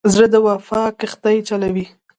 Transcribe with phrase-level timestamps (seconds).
[0.13, 1.85] زړه د وفا کښتۍ چلوي.